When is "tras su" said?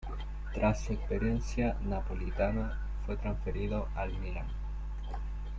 0.55-0.93